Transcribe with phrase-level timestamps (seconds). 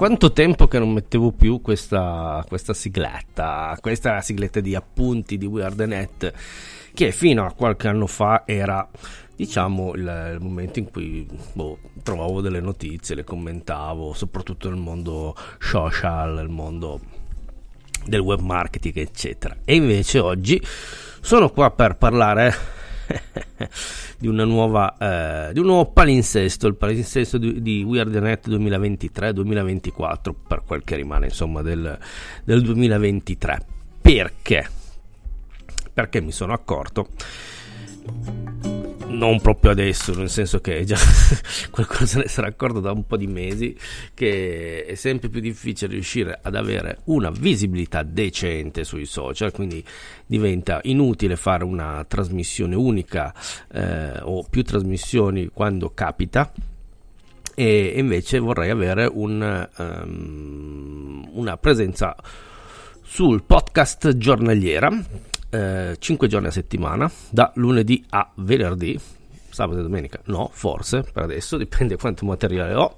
[0.00, 3.76] Quanto tempo che non mettevo più questa, questa sigletta?
[3.82, 6.32] Questa è la sigletta di appunti di Weirdnet
[6.94, 8.88] che fino a qualche anno fa era
[9.36, 15.36] diciamo il, il momento in cui boh, trovavo delle notizie, le commentavo, soprattutto nel mondo
[15.58, 16.98] social, nel mondo
[18.06, 19.54] del web marketing, eccetera.
[19.66, 20.58] E invece oggi
[21.20, 22.54] sono qua per parlare
[24.18, 24.96] di nuova
[25.48, 31.26] eh, di un nuovo palinsesto, il palinsesto di, di Weirdnet 2023-2024, per quel che rimane
[31.26, 31.98] insomma del,
[32.44, 33.58] del 2023.
[34.00, 34.68] Perché?
[35.92, 37.08] Perché mi sono accorto
[39.10, 40.96] non proprio adesso, nel senso che già
[41.70, 43.76] qualcuno se ne sarà accorto da un po' di mesi
[44.14, 49.84] che è sempre più difficile riuscire ad avere una visibilità decente sui social, quindi
[50.26, 53.34] diventa inutile fare una trasmissione unica
[53.72, 56.52] eh, o più trasmissioni quando capita.
[57.54, 62.16] E invece vorrei avere un, um, una presenza
[63.02, 64.88] sul podcast giornaliera
[65.50, 68.98] eh, 5 giorni a settimana, da lunedì a venerdì,
[69.50, 72.96] sabato e domenica no, forse per adesso, dipende quanto materiale ho.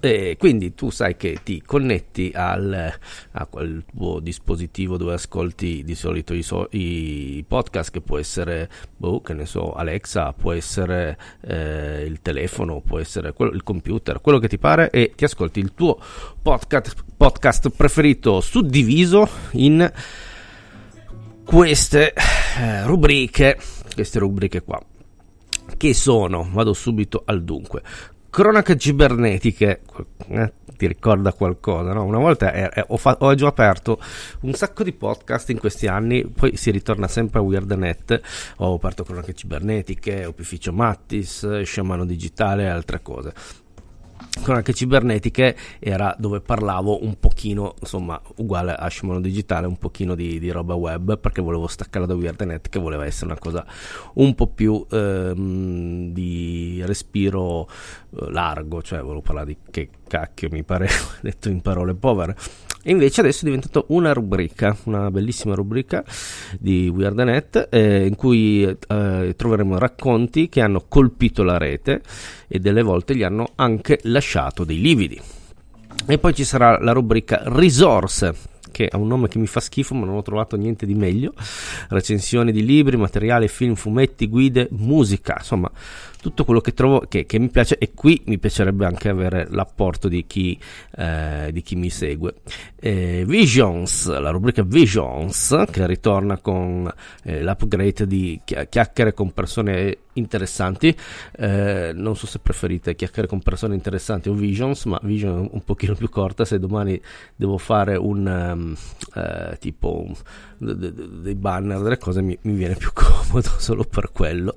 [0.00, 2.92] E quindi tu sai che ti connetti al,
[3.30, 8.68] a quel tuo dispositivo dove ascolti di solito i, so, i podcast, che può essere,
[8.96, 14.20] boh, che ne so, Alexa, può essere eh, il telefono, può essere quello, il computer,
[14.20, 16.00] quello che ti pare, e ti ascolti il tuo
[16.42, 19.88] podcast, podcast preferito suddiviso in
[21.48, 23.58] queste eh, rubriche,
[23.94, 24.78] queste rubriche qua,
[25.78, 27.82] che sono, vado subito al dunque,
[28.28, 29.80] cronache cibernetiche,
[30.28, 32.04] eh, ti ricorda qualcosa, no?
[32.04, 33.98] Una volta è, è, ho, fa, ho, già aperto
[34.40, 38.20] un sacco di podcast in questi anni, poi si ritorna sempre a Weirdnet,
[38.56, 43.32] ho aperto cronache cibernetiche, opificio Mattis, sciamano digitale e altre cose
[44.42, 50.38] cronache cibernetiche era dove parlavo un pochino, insomma, uguale a Shimono Digitale, un pochino di,
[50.38, 53.64] di, roba web, perché volevo staccare da Weirdnet, che voleva essere una cosa
[54.14, 60.62] un po' più ehm, di respiro eh, largo, cioè volevo parlare di che cacchio mi
[60.62, 60.88] pare,
[61.22, 62.36] detto in parole povere.
[62.88, 66.02] E invece adesso è diventato una rubrica, una bellissima rubrica
[66.58, 72.00] di Weirdnet, eh, in cui eh, troveremo racconti che hanno colpito la rete
[72.48, 75.20] e delle volte gli hanno anche lasciato dei lividi.
[76.06, 78.34] E poi ci sarà la rubrica risorse,
[78.78, 81.34] che ha un nome che mi fa schifo, ma non ho trovato niente di meglio.
[81.88, 85.68] Recensioni di libri, materiali, film, fumetti, guide, musica, insomma,
[86.20, 90.06] tutto quello che trovo che, che, mi piace e qui mi piacerebbe anche avere l'apporto
[90.06, 90.56] di chi,
[90.96, 92.34] eh, di chi mi segue.
[92.78, 96.88] Eh, Visions, la rubrica Visions che ritorna con
[97.24, 100.94] eh, l'upgrade di chiacchiere con persone interessanti.
[101.36, 105.94] Eh, non so se preferite chiacchiere con persone interessanti o Visions, ma Vision un pochino
[105.94, 106.44] più corta.
[106.44, 107.00] Se domani
[107.34, 110.14] devo fare un um, tipo un,
[111.22, 114.56] dei banner, delle cose, mi, mi viene più comodo solo per quello.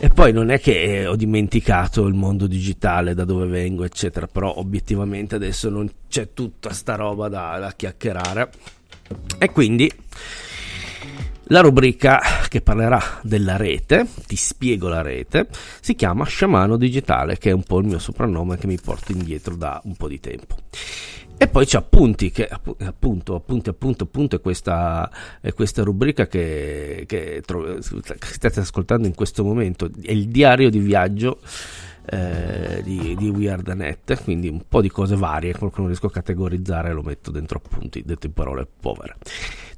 [0.00, 4.56] E poi non è che ho dimenticato il mondo digitale, da dove vengo, eccetera, però
[4.56, 8.50] obiettivamente adesso non c'è tutta sta roba da, da chiacchierare.
[9.38, 9.90] E quindi
[11.50, 15.48] la rubrica che parlerà della rete, ti spiego la rete,
[15.80, 19.54] si chiama Sciamano Digitale, che è un po' il mio soprannome che mi porto indietro
[19.54, 20.56] da un po' di tempo.
[21.40, 25.08] E poi c'è appunti, che appunto, appunti, appunto, appunto è questa,
[25.40, 30.80] è questa rubrica che, che, che state ascoltando in questo momento, è il diario di
[30.80, 31.38] viaggio
[32.10, 36.10] eh, di, di Weirdnet, quindi un po' di cose varie, quello che non riesco a
[36.10, 39.16] categorizzare lo metto dentro appunti, detto in parole povere.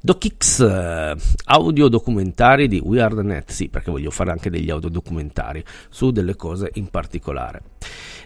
[0.03, 1.15] DocX, eh,
[1.45, 6.71] audio documentari di Weirdnet, sì, perché voglio fare anche degli audio documentari su delle cose
[6.73, 7.61] in particolare.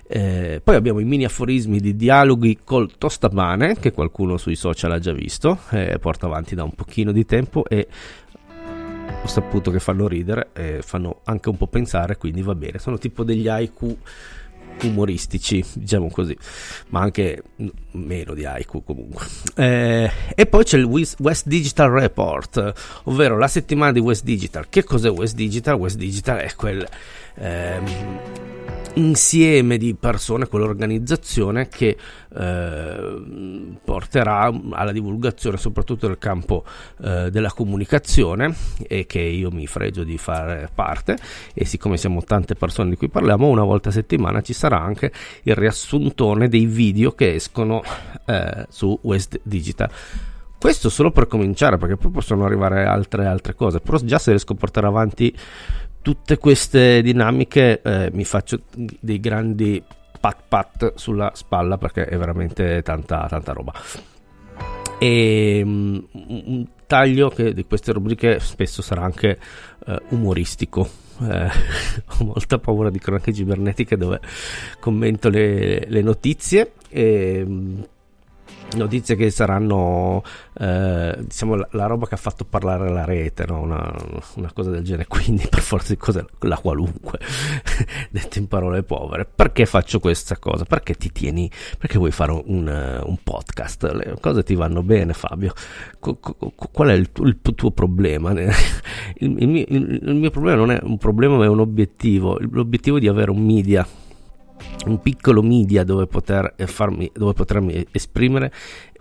[0.07, 4.99] Eh, poi abbiamo i mini aforismi di dialoghi col tostapane, che qualcuno sui social ha
[4.99, 7.87] già visto, eh, porta avanti da un pochino di tempo e
[9.21, 12.79] ho saputo che fanno ridere e fanno anche un po' pensare, quindi va bene.
[12.79, 13.97] Sono tipo degli haiku
[14.83, 16.35] umoristici, diciamo così,
[16.89, 17.43] ma anche
[17.91, 19.25] meno di haiku comunque.
[19.55, 22.73] Eh, e poi c'è il West Digital Report,
[23.03, 24.67] ovvero la settimana di West Digital.
[24.69, 25.75] Che cos'è West Digital?
[25.75, 26.87] West Digital è quel
[27.35, 28.54] ehm,
[28.95, 31.97] insieme di persone, quell'organizzazione che
[32.35, 33.21] eh,
[33.83, 36.63] porterà alla divulgazione soprattutto nel campo
[37.01, 38.53] eh, della comunicazione
[38.87, 41.17] e che io mi fregio di fare parte.
[41.53, 45.11] E siccome siamo tante persone di cui parliamo una volta a settimana ci sarà anche
[45.43, 47.83] il riassuntone dei video che escono
[48.25, 49.89] eh, su West Digital
[50.65, 54.53] questo solo per cominciare perché poi possono arrivare altre altre cose però già se riesco
[54.53, 55.31] a portare avanti
[56.01, 59.83] tutte queste dinamiche eh, mi faccio dei grandi
[60.19, 63.73] pat pat sulla spalla perché è veramente tanta, tanta roba.
[64.97, 69.37] E um, un taglio che di queste rubriche spesso sarà anche
[69.85, 70.89] uh, umoristico.
[71.21, 71.49] Eh,
[72.19, 74.19] ho molta paura di cronache cibernetiche dove
[74.79, 77.85] commento le, le notizie e um,
[78.75, 80.23] notizie che saranno
[80.59, 83.61] eh, diciamo la, la, roba che ha fatto parlare la rete no?
[83.61, 83.93] una,
[84.35, 85.07] una, cosa del genere.
[85.09, 87.19] Quindi per forza di cose la qualunque
[88.09, 89.25] detto in parole povere.
[89.25, 90.65] Perché faccio questa cosa?
[90.65, 93.91] Perché ti tieni perché vuoi fare un, un podcast?
[93.91, 95.53] Le cose ti vanno bene Fabio.
[95.99, 98.33] Qual è il, il tuo problema?
[99.17, 102.37] Il, il, mio, il mio problema non è un problema ma è un obiettivo.
[102.39, 103.85] L'obiettivo di avere un media
[104.85, 108.51] un piccolo media dove, poter eh, farmi, dove potermi esprimere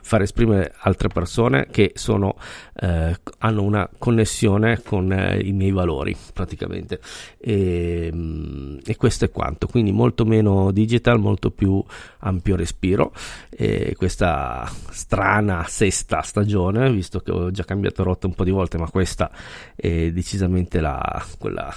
[0.04, 2.36] far esprimere altre persone che sono,
[2.74, 7.00] eh, hanno una connessione con eh, i miei valori praticamente.
[7.38, 9.66] E, mm, e, questo è quanto.
[9.66, 11.82] Quindi molto meno digital molto più
[12.18, 13.12] ampio respiro.
[13.48, 18.76] E questa strana sesta stagione visto che ho già cambiato rotta un po' di volte
[18.76, 19.30] ma questa
[19.74, 21.72] è decisamente la, quella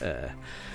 [0.00, 0.66] eh,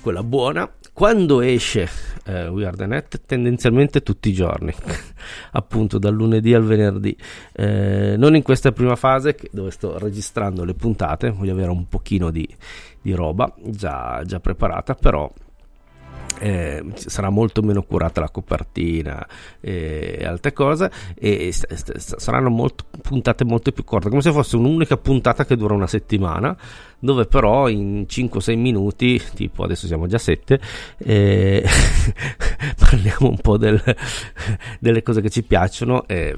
[0.00, 0.70] quella buona.
[0.98, 1.88] Quando esce
[2.24, 3.20] eh, We Are The Net?
[3.24, 4.74] Tendenzialmente tutti i giorni,
[5.52, 7.16] appunto dal lunedì al venerdì.
[7.52, 12.32] Eh, non in questa prima fase dove sto registrando le puntate, voglio avere un pochino
[12.32, 12.48] di,
[13.00, 15.32] di roba già, già preparata, però
[16.38, 19.26] eh, sarà molto meno curata la copertina
[19.60, 24.56] e altre cose e st- st- saranno molto, puntate molto più corte come se fosse
[24.56, 26.56] un'unica puntata che dura una settimana
[27.00, 30.60] dove però in 5-6 minuti tipo adesso siamo già a 7
[30.98, 31.64] eh,
[32.78, 33.80] parliamo un po' del,
[34.80, 36.34] delle cose che ci piacciono eh,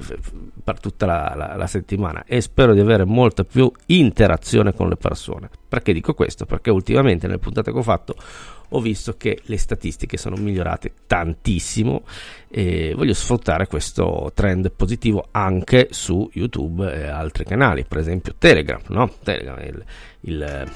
[0.63, 4.97] per tutta la, la, la settimana e spero di avere molta più interazione con le
[4.97, 6.45] persone perché dico questo?
[6.45, 8.15] perché ultimamente nelle puntate che ho fatto
[8.73, 12.03] ho visto che le statistiche sono migliorate tantissimo
[12.49, 18.81] e voglio sfruttare questo trend positivo anche su YouTube e altri canali, per esempio Telegram,
[18.87, 19.11] no?
[19.23, 19.85] Telegram il,
[20.21, 20.71] il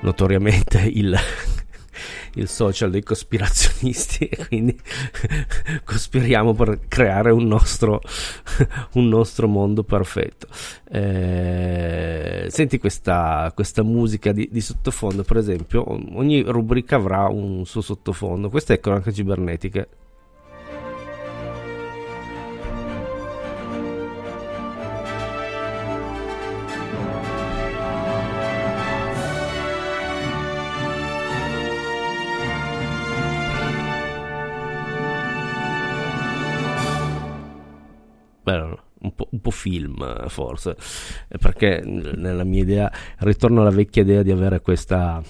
[0.00, 1.16] notoriamente il
[2.34, 4.78] il social dei cospirazionisti e quindi
[5.84, 8.00] cospiriamo per creare un nostro,
[8.94, 10.46] un nostro mondo perfetto.
[10.90, 15.84] Eh, senti questa, questa musica di, di, sottofondo, per esempio,
[16.16, 18.50] ogni rubrica avrà un suo sottofondo.
[18.50, 19.86] Questa è cronaca cibernetica
[39.20, 40.76] po', un po', film forse,
[41.38, 45.22] perché nella mia idea ritorno alla vecchia idea di avere questa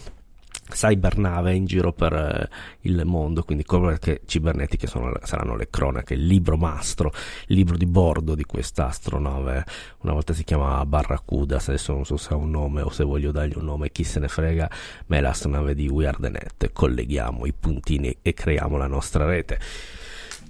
[0.70, 2.49] cybernave in giro per eh,
[2.82, 3.64] il mondo, quindi
[3.99, 7.12] che cibernetiche sono, saranno le cronache, il libro mastro,
[7.49, 9.64] il libro di bordo di questa astronave,
[10.00, 13.32] una volta si chiamava Barracuda, adesso non so se ha un nome o se voglio
[13.32, 14.70] dargli un nome, chi se ne frega,
[15.06, 19.25] ma è l'astronave di We Are The Net, colleghiamo i puntini e creiamo la nostra
[19.25, 19.59] rete.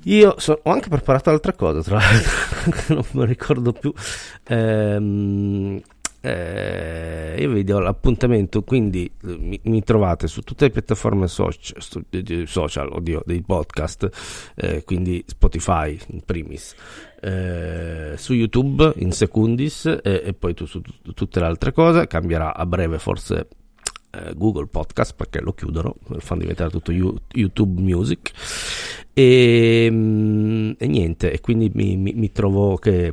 [0.04, 3.92] Io so, ho anche preparato altre cose, tra l'altro, non mi ricordo più.
[4.44, 5.80] Ehm,
[6.22, 12.92] eh, io vi do l'appuntamento quindi mi, mi, trovate su tutte le piattaforme social, social
[12.92, 16.74] oddio, dei podcast eh, quindi Spotify in primis
[17.22, 22.54] eh, su YouTube in secundis e poi tu, su, su tutte le altre cose cambierà
[22.54, 23.48] a breve forse
[24.10, 28.32] eh, Google Podcast perché lo chiudono, lo fanno diventare tutto YouTube Music
[29.12, 33.12] e, mm, e niente, e quindi mi, mi, mi trovo che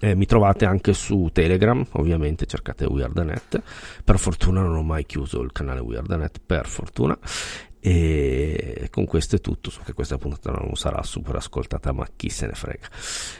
[0.00, 3.62] eh, mi trovate anche su Telegram, ovviamente cercate Weirdnet.
[4.02, 7.16] Per fortuna non ho mai chiuso il canale Weirdnet, per fortuna.
[7.84, 12.28] E con questo è tutto, so che questa puntata non sarà super ascoltata, ma chi
[12.28, 12.86] se ne frega.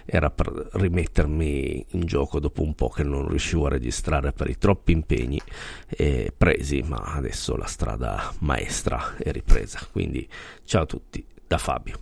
[0.04, 4.58] Era per rimettermi in gioco dopo un po' che non riuscivo a registrare per i
[4.58, 5.40] troppi impegni
[5.86, 9.86] eh, presi, ma adesso la strada maestra è ripresa.
[9.92, 10.28] Quindi
[10.64, 12.00] ciao a tutti da Fabio.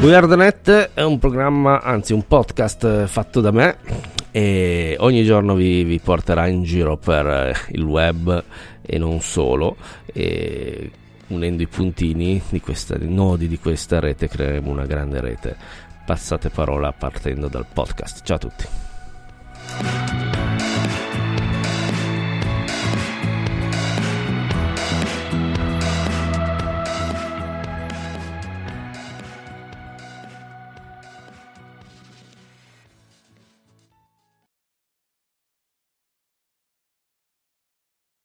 [0.00, 3.76] Weirdnet è un programma, anzi un podcast fatto da me
[4.30, 8.42] e ogni giorno vi, vi porterà in giro per eh, il web
[8.80, 9.76] e non solo
[10.06, 10.90] e
[11.26, 15.54] unendo i puntini di questa, i nodi di questa rete creeremo una grande rete.
[16.06, 18.24] Passate parola partendo dal podcast.
[18.24, 18.89] Ciao a tutti